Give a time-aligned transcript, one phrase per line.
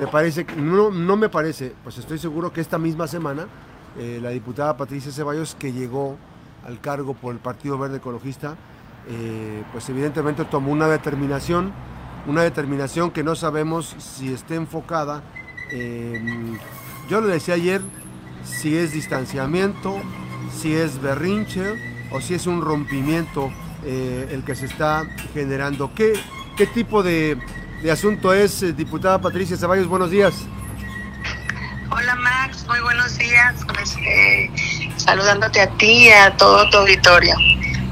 [0.00, 3.48] Me parece, no, no me parece, pues estoy seguro que esta misma semana
[3.98, 6.16] eh, la diputada Patricia Ceballos, que llegó
[6.64, 8.54] al cargo por el Partido Verde Ecologista,
[9.08, 11.72] eh, pues evidentemente tomó una determinación,
[12.28, 15.24] una determinación que no sabemos si esté enfocada,
[17.10, 17.82] yo le decía ayer,
[18.44, 19.96] si es distanciamiento,
[20.56, 21.74] si es berrinche
[22.12, 23.50] o si es un rompimiento
[23.84, 25.90] eh, el que se está generando.
[25.92, 26.12] ¿Qué,
[26.56, 27.36] qué tipo de
[27.82, 30.34] de asunto es, eh, diputada Patricia Ceballos, buenos días.
[31.90, 33.54] Hola Max, muy buenos días.
[33.72, 34.50] Pues, eh,
[34.96, 37.34] saludándote a ti y a todo tu auditorio.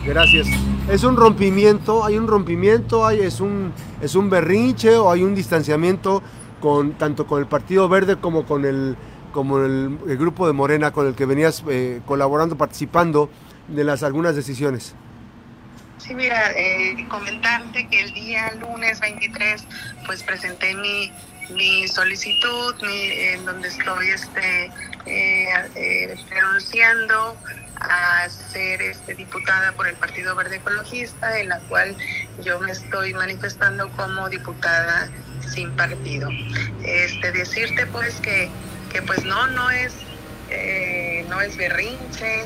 [0.04, 0.48] Gracias.
[0.90, 2.04] ¿Es un rompimiento?
[2.04, 3.06] ¿Hay un rompimiento?
[3.06, 6.22] ¿Hay, es, un, ¿Es un berrinche o hay un distanciamiento
[6.60, 8.96] con tanto con el Partido Verde como con el,
[9.32, 13.30] como el, grupo de Morena con el que venías eh, colaborando, participando
[13.68, 14.94] de las algunas decisiones?
[16.06, 19.64] Sí, mira, eh, comentarte que el día lunes 23
[20.06, 21.10] pues presenté mi,
[21.50, 24.70] mi solicitud en donde estoy este,
[25.06, 27.36] eh, eh, renunciando
[27.80, 31.96] a ser este, diputada por el Partido Verde Ecologista, en la cual
[32.44, 35.08] yo me estoy manifestando como diputada
[35.40, 36.28] sin partido.
[36.84, 38.48] Este, decirte pues que,
[38.92, 39.92] que pues no, no es,
[40.50, 42.44] eh, no es berrinche,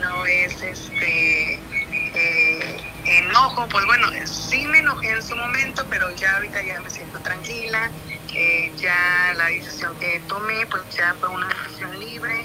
[0.00, 1.60] no es este
[3.32, 7.18] enojo, pues bueno, sí me enojé en su momento, pero ya ahorita ya me siento
[7.20, 7.90] tranquila,
[8.76, 12.44] ya la decisión que tomé, pues ya fue una decisión libre,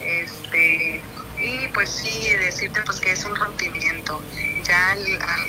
[0.00, 1.02] este,
[1.40, 4.20] y pues sí, decirte pues que es un rompimiento,
[4.64, 5.04] ya al,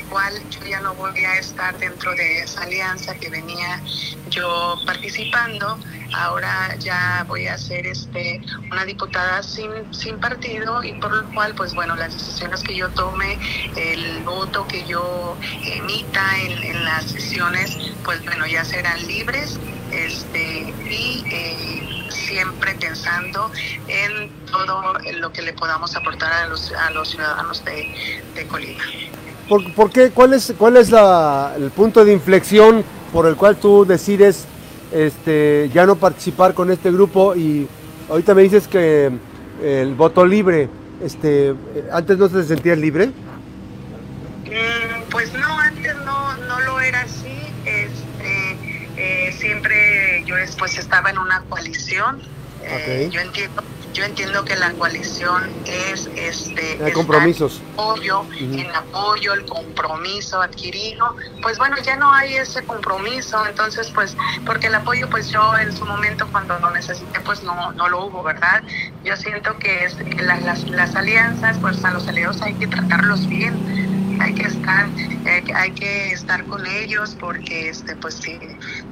[0.09, 3.81] cual yo ya no voy a estar dentro de esa alianza que venía
[4.29, 5.79] yo participando,
[6.13, 11.53] ahora ya voy a ser este una diputada sin, sin partido y por lo cual
[11.55, 13.37] pues bueno las decisiones que yo tome,
[13.75, 19.59] el voto que yo emita en, en las sesiones, pues bueno ya serán libres
[19.91, 23.51] este y eh, siempre pensando
[23.87, 28.83] en todo lo que le podamos aportar a los, a los ciudadanos de, de Colima.
[29.47, 30.11] ¿Por, qué?
[30.11, 34.45] ¿Cuál es, cuál es la, el punto de inflexión por el cual tú decides
[34.91, 37.67] este, ya no participar con este grupo y
[38.09, 39.11] ahorita me dices que
[39.63, 40.69] el voto libre,
[41.03, 41.55] este,
[41.91, 43.07] ¿antes no se sentía libre?
[44.45, 47.37] Mm, pues no, antes no, no lo era así.
[47.65, 48.57] Este,
[48.97, 49.88] eh, siempre
[50.29, 52.21] yo después estaba en una coalición.
[52.63, 53.63] Eh, yo entiendo
[53.93, 57.61] yo entiendo que la coalición es este Hay compromisos.
[57.73, 61.15] apoyo en apoyo el compromiso adquirido.
[61.41, 63.43] Pues bueno ya no hay ese compromiso.
[63.47, 67.71] Entonces pues porque el apoyo pues yo en su momento cuando lo necesité pues no
[67.71, 68.61] no lo hubo verdad
[69.03, 73.27] yo siento que, es, las, las, las alianzas pues a los aliados hay que tratarlos
[73.27, 73.97] bien.
[74.21, 74.87] Hay que estar
[75.25, 78.37] eh, hay que estar con ellos porque este pues si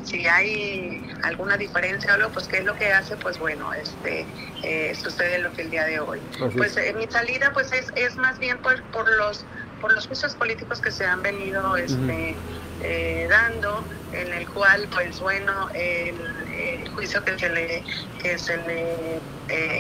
[0.04, 4.28] si hay alguna diferencia o algo pues qué es lo que hace pues bueno este
[4.64, 6.22] eh, sucede lo que el día de hoy.
[6.56, 9.46] Pues en mi salida pues es, es más bien por, por los
[9.80, 12.38] por los juicios políticos que se han venido este
[12.82, 17.84] eh, dando en el cual pues bueno el, juicio que se le
[18.22, 19.22] que se le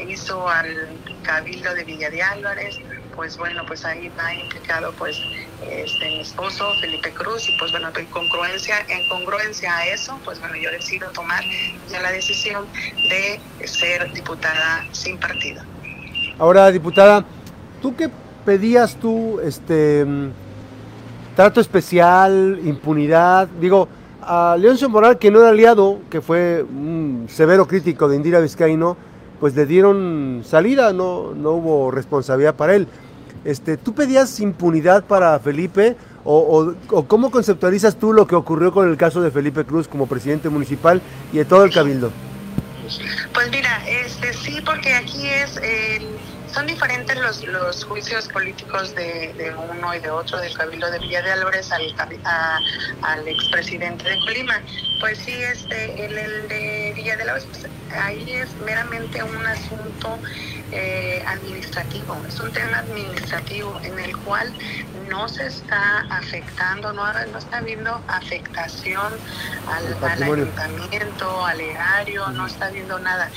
[0.08, 2.78] hizo al cabildo de Villa de Álvarez
[3.18, 5.20] pues bueno, pues ahí va implicado pues
[5.62, 10.40] este, mi esposo Felipe Cruz y pues bueno, en congruencia, en congruencia a eso, pues
[10.40, 11.44] bueno, yo decido tomar
[11.90, 12.66] ya la decisión
[13.09, 15.63] de ser diputada sin partido.
[16.38, 17.25] Ahora, diputada,
[17.81, 18.09] ¿tú qué
[18.46, 20.06] pedías tú, este,
[21.35, 23.47] trato especial, impunidad?
[23.59, 23.90] Digo,
[24.22, 28.97] a Leoncio Moral, que no era aliado, que fue un severo crítico de Indira Vizcaíno,
[29.40, 32.88] pues le dieron salida, no, no hubo responsabilidad para él.
[33.47, 36.74] Este, ¿Tú pedías impunidad para Felipe o,
[37.08, 41.02] cómo conceptualizas tú lo que ocurrió con el caso de Felipe Cruz como presidente municipal
[41.31, 42.12] y de todo el cabildo?
[43.34, 45.58] Pues mira, este sí, porque aquí es
[46.53, 51.22] son diferentes los, los juicios políticos de, uno y de otro, del Cabildo de Villa
[51.22, 51.94] de Álvarez al,
[53.03, 54.62] al expresidente de Colima.
[55.00, 60.17] Pues sí, este, el, el de Villa de Álvarez, pues, ahí es meramente un asunto
[60.72, 64.53] eh, administrativo, es un tema administrativo en el cual
[65.09, 69.14] no se está afectando, no, no está habiendo afectación
[69.68, 73.30] al, al ayuntamiento, al erario, no está habiendo nada.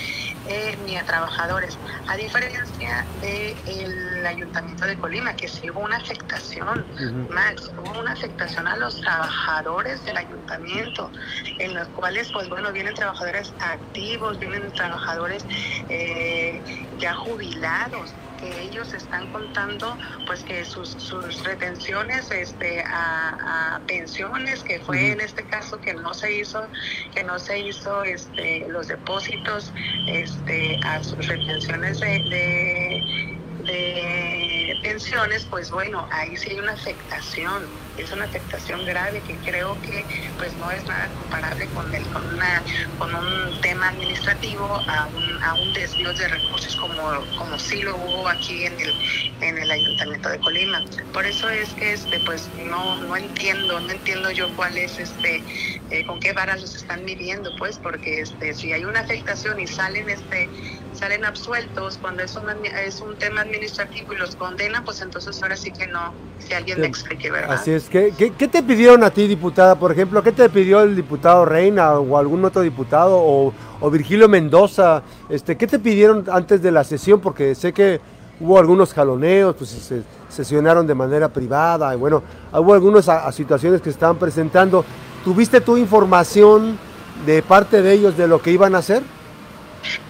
[0.47, 1.79] Eh, ni a trabajadores,
[2.09, 6.85] a diferencia del Ayuntamiento de Colima, que sí hubo una afectación,
[7.29, 11.13] Max, hubo una afectación a los trabajadores del ayuntamiento,
[11.59, 15.45] en los cuales, pues bueno, vienen trabajadores activos, vienen trabajadores
[15.89, 16.61] eh,
[16.99, 19.97] ya jubilados, que ellos están contando
[20.27, 26.15] pues que sus, sus retenciones este, a, pensiones, que fue en este caso que no
[26.15, 26.67] se hizo,
[27.15, 29.73] que no se hizo este, los depósitos
[30.07, 33.31] este, a sus retenciones de
[33.65, 34.40] de
[34.82, 37.65] pensiones, pues bueno, ahí sí hay una afectación,
[37.97, 40.05] es una afectación grave que creo que
[40.38, 42.62] pues no es nada comparable con el, con una
[42.99, 47.03] con un tema administrativo a un, a un desvío de recursos como,
[47.37, 48.93] como sí lo hubo aquí en el
[49.41, 50.85] en el ayuntamiento de Colima.
[51.12, 55.43] Por eso es que este pues no, no entiendo, no entiendo yo cuál es este
[55.91, 59.67] eh, con qué varas los están midiendo, pues, porque este si hay una afectación y
[59.67, 60.49] salen este
[60.95, 65.57] salen absueltos cuando es un, es un tema administrativo y los condenan, pues entonces ahora
[65.57, 67.53] sí que no, si alguien me explique, ¿verdad?
[67.53, 67.89] Así es.
[67.89, 70.23] ¿Qué, ¿Qué, te pidieron a ti, diputada, por ejemplo?
[70.23, 75.03] ¿Qué te pidió el diputado Reina o algún otro diputado o, o Virgilio Mendoza?
[75.29, 77.21] Este, ¿Qué te pidieron antes de la sesión?
[77.21, 78.01] Porque sé que
[78.41, 82.23] hubo algunos jaloneos, pues se sesionaron de manera privada y bueno,
[82.53, 84.85] hubo algunas situaciones que estaban presentando.
[85.25, 86.79] ¿Tuviste tu información
[87.27, 89.03] de parte de ellos de lo que iban a hacer?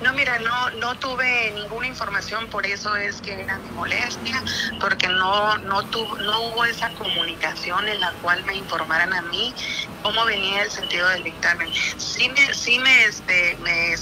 [0.00, 4.43] No, mira, no, no tuve ninguna información, por eso es que era mi molestia,
[4.81, 9.55] porque no, no, tuvo, no hubo esa comunicación en la cual me informaran a mí
[10.02, 11.70] cómo venía el sentido del dictamen.
[11.96, 13.94] Sí me, sí me, este, me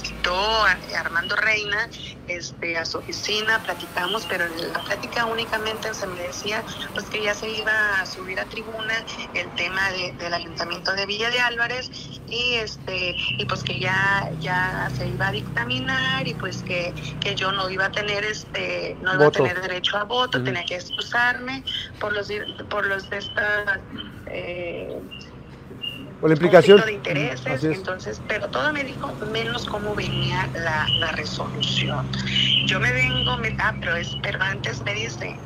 [0.96, 1.88] Armando Reina
[2.28, 6.64] este, a su oficina, platicamos, pero en la plática únicamente se me decía
[6.94, 8.94] pues que ya se iba a subir a tribuna
[9.34, 11.90] el tema del ayuntamiento de Villa de Álvarez
[12.26, 17.34] y este y pues que ya ya se iba a dictaminar y pues que, que
[17.34, 20.76] yo no iba a tener este no iba a tener derecho a voto, tenía que
[20.76, 21.64] excusarme
[21.98, 22.28] por los
[22.68, 23.80] por los de esta
[24.26, 25.00] eh,
[26.20, 31.12] por la implicación de intereses, entonces, pero todo me dijo menos cómo venía la, la
[31.12, 32.04] resolución.
[32.66, 35.36] Yo me vengo, me, ah, pero, es, pero antes me dice,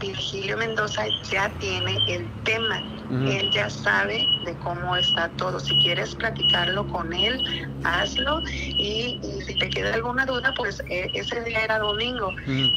[0.00, 5.60] Virgilio Mendoza ya tiene el tema, él ya sabe de cómo está todo.
[5.60, 8.40] Si quieres platicarlo con él, hazlo.
[8.48, 12.30] Y, si te queda alguna duda, pues e, ese día era domingo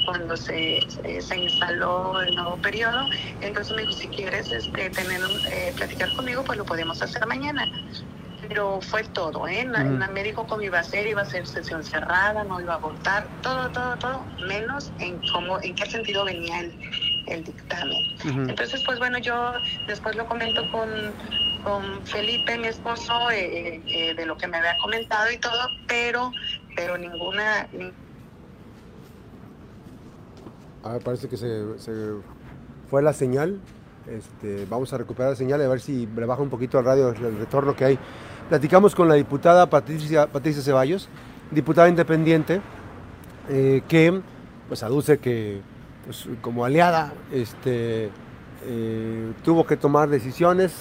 [0.05, 0.79] cuando se,
[1.19, 3.05] se, instaló el nuevo periodo.
[3.41, 7.65] Entonces me dijo, si quieres este, tener eh, platicar conmigo, pues lo podemos hacer mañana
[8.47, 9.61] pero fue todo, ¿eh?
[9.61, 12.77] En, me dijo cómo iba a ser, iba a ser sesión cerrada, no iba a
[12.77, 16.71] votar, todo, todo, todo, menos en cómo, en qué sentido venía el,
[17.27, 18.49] el dictamen.
[18.49, 19.53] Entonces, pues bueno, yo
[19.87, 20.89] después lo comento con,
[21.63, 25.67] con Felipe, mi esposo, eh, eh, eh, de lo que me había comentado y todo,
[25.87, 26.31] pero,
[26.75, 27.67] pero ninguna...
[30.83, 31.63] A ver, parece que se,
[32.89, 33.59] fue la señal.
[34.07, 36.85] Este, vamos a recuperar la señal y a ver si le baja un poquito al
[36.85, 37.99] radio el retorno que hay.
[38.47, 41.09] Platicamos con la diputada Patricia, Patricia Ceballos,
[41.51, 42.61] diputada independiente,
[43.49, 44.21] que
[44.69, 45.61] pues aduce que
[46.07, 48.09] pues, como aliada, este,
[48.65, 50.73] eh, tuvo que tomar decisiones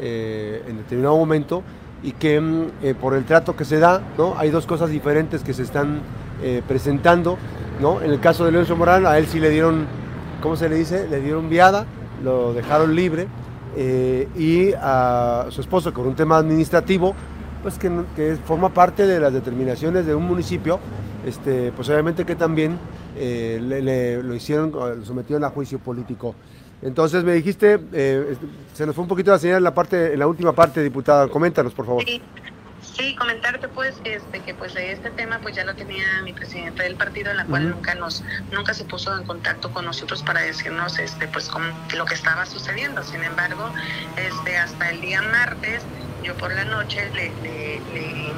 [0.00, 1.62] eh, en determinado momento
[2.02, 4.34] y que mm, eh, por el trato que se da, ¿no?
[4.38, 6.00] hay dos cosas diferentes que se están
[6.68, 7.38] presentando.
[7.80, 8.02] ¿no?
[8.02, 9.86] En el caso de Leoncio Morán, a él sí le dieron,
[10.42, 11.08] ¿cómo se le dice?
[11.08, 11.86] Le dieron viada,
[12.22, 13.26] lo dejaron libre.
[13.76, 17.14] y a su esposo, con un tema administrativo,
[17.62, 20.78] pues que, forma parte de las determinaciones de un municipio,
[21.24, 22.78] este, pues obviamente que también
[23.16, 26.34] eh, le, lo hicieron, lo sometieron a juicio político.
[26.82, 28.36] Entonces me dijiste, eh,
[28.74, 31.28] se nos fue un poquito la señal en la parte, en la última parte, diputada.
[31.28, 32.04] Coméntanos, por favor.
[32.04, 33.16] Sí.
[33.16, 37.30] comentarte pues este que pues este tema pues ya lo tenía mi presidente del partido
[37.30, 41.26] en la cual nunca nos nunca se puso en contacto con nosotros para decirnos este
[41.28, 43.02] pues cómo, lo que estaba sucediendo.
[43.02, 43.70] Sin embargo,
[44.16, 45.82] este hasta el día martes
[46.22, 48.32] yo por la noche le, eh,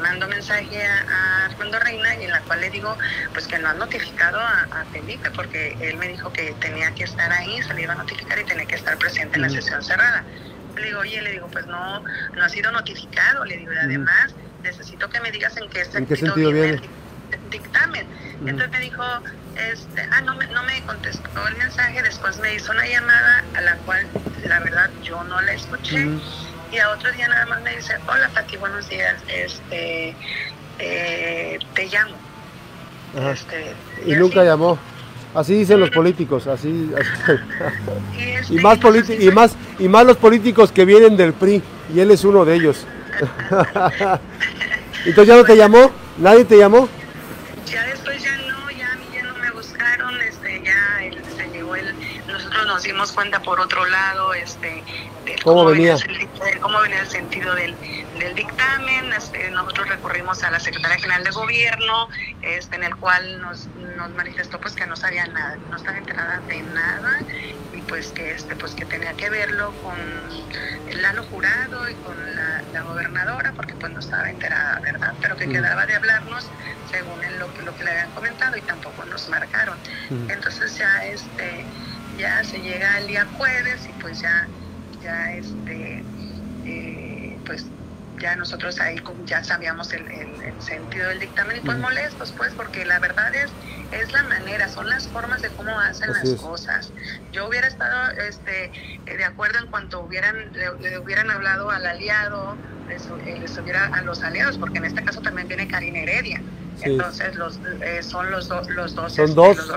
[0.00, 2.96] mando mensaje a, Armando Reina y en la cual le digo
[3.32, 7.30] pues que no ha notificado a, Felipe porque él me dijo que tenía que estar
[7.32, 10.24] ahí, se le iba a notificar y tenía que estar presente en la sesión cerrada.
[10.76, 15.08] Le digo, oye, le digo, pues no, no ha sido notificado, le digo, además necesito
[15.08, 16.80] que me digas en qué sentido, viene,
[17.32, 18.06] el dictamen.
[18.40, 19.04] Entonces me dijo,
[19.56, 23.60] este, ah, no me, no me contestó el mensaje, después me hizo una llamada a
[23.60, 24.06] la cual
[24.46, 26.08] la verdad yo no la escuché
[26.72, 30.14] y a otro día nada más me dice, hola Pati, buenos días, este,
[30.78, 32.14] eh, te llamo.
[33.32, 33.74] Este,
[34.06, 34.78] y, nunca llamó.
[35.34, 36.68] Así dicen los políticos, así,
[38.50, 41.62] y, más y más y más los políticos que vienen del PRI
[41.94, 42.84] y él es uno de ellos.
[45.04, 46.88] Entonces ya no te llamó, nadie te llamó.
[47.66, 51.00] Ya después ya no, ya a mí ya no me buscaron, este, ya
[51.36, 51.94] se llegó el,
[52.26, 54.82] nosotros nos dimos cuenta por otro lado, este,
[55.44, 55.96] ¿Cómo, venía?
[56.60, 57.76] Cómo venía el sentido del,
[58.18, 62.08] del dictamen, este, nosotros recurrimos a la Secretaría General de Gobierno,
[62.42, 63.66] este, en el cual nos,
[63.96, 67.20] nos manifestó pues que no sabía nada, no estaba enterada de nada
[67.72, 69.98] y pues que este pues que tenía que verlo con
[70.88, 75.14] el Lalo Jurado y con la, gobernadora porque pues no estaba enterada, ¿verdad?
[75.20, 76.46] Pero que quedaba de hablarnos
[76.90, 79.76] según lo, que, lo que le habían comentado y tampoco nos marcaron.
[80.28, 81.64] Entonces ya este
[82.18, 84.48] ya se llega el día jueves y pues ya
[85.02, 86.02] ya este
[86.64, 87.66] eh, pues
[88.20, 90.04] ya nosotros ahí ya sabíamos el,
[90.58, 93.50] sentido del dictamen y pues molestos pues porque la verdad es
[93.92, 96.92] es la manera son las formas de cómo hacen las cosas.
[97.32, 98.70] Yo hubiera estado este
[99.04, 102.56] de acuerdo en cuanto hubieran le, hubieran hablado al aliado
[102.88, 106.42] les, eh, hubiera a los aliados porque en este caso también viene Karina Heredia.
[106.82, 109.72] Entonces los eh, son los dos los dos, son este, dos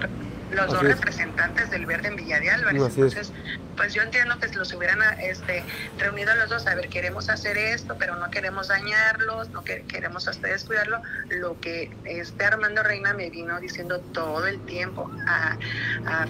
[0.54, 2.82] los dos representantes del Verde en Villa de Álvarez.
[2.82, 3.32] Entonces,
[3.76, 5.64] pues yo entiendo que los hubieran este,
[5.98, 10.28] reunido a los dos, a ver, queremos hacer esto, pero no queremos dañarlos, no queremos
[10.28, 11.02] hasta descuidarlo.
[11.30, 15.58] Lo que este Armando Reina me vino diciendo todo el tiempo a,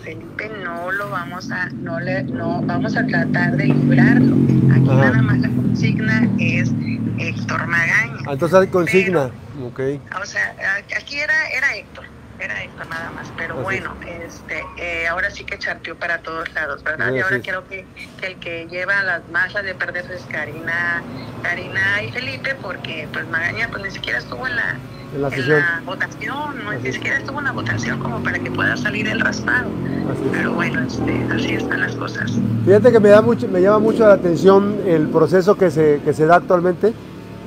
[0.03, 4.35] Felipe, no lo vamos a, no le, no, vamos a tratar de librarlo.
[4.71, 6.71] Aquí nada más la consigna es
[7.19, 8.17] Héctor Magaña.
[8.27, 9.29] Ah, entonces hay consigna,
[9.63, 9.79] ok.
[10.21, 10.55] O sea,
[10.95, 12.05] aquí era, era Héctor
[12.43, 16.83] era esto nada más, pero bueno, este, eh, ahora sí que charteó para todos lados,
[16.83, 17.13] ¿verdad?
[17.13, 17.85] y ahora creo que,
[18.21, 21.01] el que lleva las masas de perder es Karina,
[21.41, 24.77] Karina y Felipe, porque pues Magaña pues ni siquiera estuvo en la,
[25.13, 29.07] en la, votación, no, ni siquiera estuvo en la votación como para que pueda salir
[29.07, 29.69] el raspado.
[30.31, 32.31] Pero bueno, este, así están las cosas.
[32.65, 36.13] Fíjate que me da mucho, me llama mucho la atención el proceso que se, que
[36.13, 36.93] se da actualmente.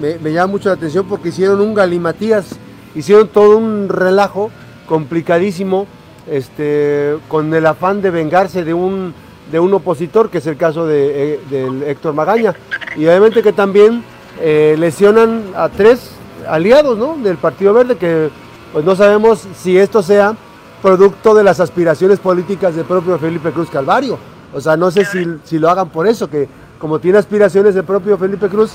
[0.01, 2.47] Me, me llama mucho la atención porque hicieron un galimatías,
[2.95, 4.51] hicieron todo un relajo
[4.87, 5.87] complicadísimo,
[6.31, 9.15] este, con el afán de vengarse de un,
[9.51, 12.55] de un opositor, que es el caso de, eh, Héctor Magaña.
[12.97, 14.03] Y obviamente que también
[14.41, 16.13] eh, lesionan a tres
[16.49, 17.17] aliados ¿no?
[17.17, 18.31] del Partido Verde, que
[18.73, 20.35] pues no sabemos si esto sea
[20.83, 24.19] producto de las aspiraciones políticas del propio Felipe Cruz Calvario.
[24.53, 27.85] O sea, no sé si, si lo hagan por eso, que como tiene aspiraciones del
[27.85, 28.73] propio Felipe Cruz,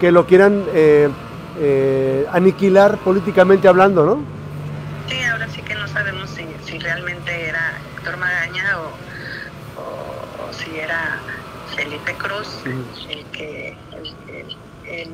[0.00, 4.41] que lo quieran eh, aniquilar políticamente hablando, ¿no?
[12.70, 13.76] El que
[14.86, 15.10] el,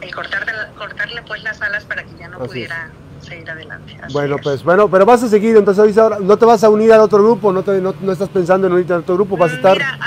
[0.00, 0.44] el, cortar
[0.76, 2.90] cortarle pues las alas para que ya no pudiera
[3.20, 3.96] seguir adelante.
[4.12, 7.00] bueno, pues bueno, pero vas a seguir, entonces ahora no te vas a unir al
[7.00, 9.72] otro grupo, no, te, no, estás pensando en unirte al otro grupo, vas a estar...
[9.72, 9.98] Mira,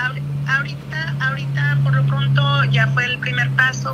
[0.46, 3.20] ahorita, ahorita por lo pronto ya fue el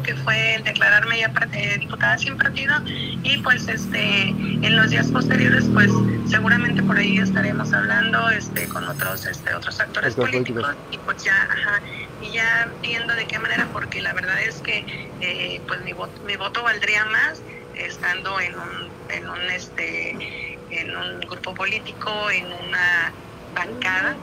[0.02, 5.12] que fue el declararme ya eh, diputada sin partido, y pues este en los días
[5.12, 5.92] posteriores pues
[6.28, 11.36] seguramente por ahí estaremos hablando este con otros este otros actores políticos y pues ya
[11.44, 11.82] ajá,
[12.22, 14.86] y ya viendo de qué manera porque la verdad es que
[15.22, 17.42] eh, pues mi voto, mi voto valdría más
[17.76, 20.12] estando en un en un este
[20.70, 23.14] en un grupo político en una
[23.54, 24.16] bancada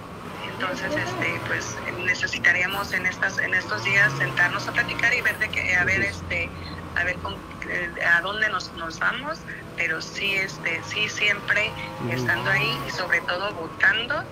[0.61, 1.75] entonces este pues
[2.05, 6.02] necesitaríamos en estas en estos días sentarnos a platicar y ver de que a ver
[6.02, 6.50] este
[6.97, 7.35] a ver con,
[7.69, 9.38] eh, a dónde nos, nos vamos,
[9.76, 11.71] pero sí, este, sí siempre
[12.11, 14.25] estando ahí y sobre todo votando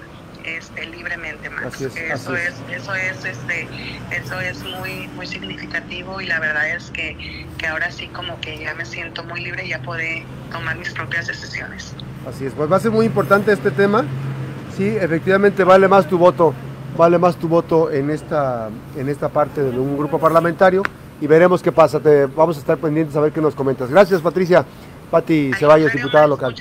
[0.44, 1.80] este, libremente más.
[1.80, 3.68] eso es, eso es, este,
[4.10, 8.58] eso es muy, muy significativo y la verdad es que, que ahora sí como que
[8.58, 10.02] ya me siento muy libre y ya puedo
[10.50, 11.94] tomar mis propias decisiones.
[12.28, 14.04] Así es, pues va a ser muy importante este tema.
[14.78, 16.54] Sí, efectivamente vale más tu voto,
[16.96, 20.84] vale más tu voto en esta, en esta parte de un grupo parlamentario
[21.20, 21.98] y veremos qué pasa.
[21.98, 23.90] Te, vamos a estar pendientes a ver qué nos comentas.
[23.90, 24.64] Gracias, Patricia.
[25.10, 26.54] Pati Ceballos, diputada local.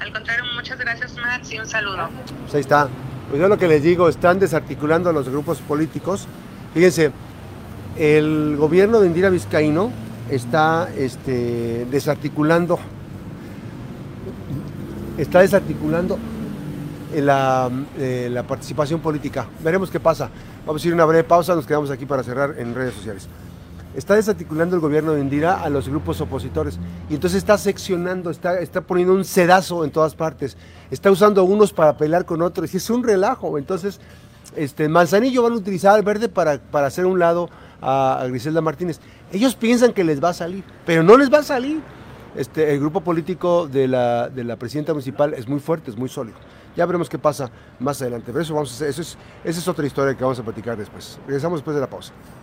[0.00, 2.08] al contrario, muchas gracias, Max, y un saludo.
[2.42, 2.86] Pues ahí está.
[3.28, 6.28] Pues yo lo que les digo, están desarticulando a los grupos políticos.
[6.74, 7.10] Fíjense,
[7.96, 9.90] el gobierno de Indira Vizcaíno
[10.30, 12.78] está este, desarticulando,
[15.18, 16.20] está desarticulando
[17.16, 19.46] la, eh, la participación política.
[19.62, 20.30] Veremos qué pasa.
[20.66, 23.28] Vamos a ir a una breve pausa, nos quedamos aquí para cerrar en redes sociales
[23.98, 26.78] está desarticulando el gobierno de Indira a los grupos opositores
[27.10, 30.56] y entonces está seccionando, está, está poniendo un sedazo en todas partes,
[30.90, 33.58] está usando unos para pelear con otros y es un relajo.
[33.58, 34.00] Entonces,
[34.56, 37.50] este, Manzanillo van a utilizar al verde para, para hacer un lado
[37.82, 39.00] a, Griselda Martínez.
[39.32, 41.80] Ellos piensan que les va a salir, pero no les va a salir.
[42.36, 46.08] Este, el grupo político de la, de la presidenta municipal es muy fuerte, es muy
[46.08, 46.36] sólido.
[46.78, 48.26] Ya veremos qué pasa más adelante.
[48.26, 51.18] Pero eso, vamos a es, esa es otra historia que vamos a platicar después.
[51.26, 52.12] Regresamos después de la pausa.